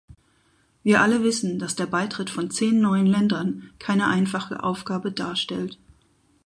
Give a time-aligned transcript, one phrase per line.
[0.81, 5.77] Wir alle wissen, dass der Beitritt von zehn neuen Ländern keine einfache Aufgabe darstellt.